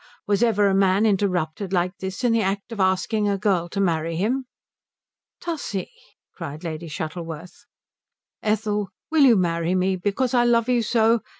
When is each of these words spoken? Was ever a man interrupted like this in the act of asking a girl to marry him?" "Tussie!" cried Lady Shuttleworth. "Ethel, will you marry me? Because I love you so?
Was 0.25 0.41
ever 0.41 0.65
a 0.67 0.73
man 0.73 1.05
interrupted 1.05 1.71
like 1.71 1.97
this 1.99 2.23
in 2.23 2.31
the 2.31 2.41
act 2.41 2.71
of 2.71 2.79
asking 2.79 3.29
a 3.29 3.37
girl 3.37 3.69
to 3.69 3.79
marry 3.79 4.15
him?" 4.15 4.45
"Tussie!" 5.39 5.91
cried 6.33 6.63
Lady 6.63 6.87
Shuttleworth. 6.87 7.67
"Ethel, 8.41 8.89
will 9.11 9.21
you 9.21 9.35
marry 9.35 9.75
me? 9.75 9.95
Because 9.97 10.33
I 10.33 10.43
love 10.43 10.67
you 10.67 10.81
so? 10.81 11.21